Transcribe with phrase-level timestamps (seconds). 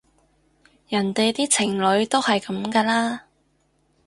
[0.87, 3.25] 人哋啲情侶都係噉㗎啦